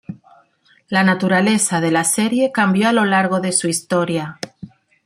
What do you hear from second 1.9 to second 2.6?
la serie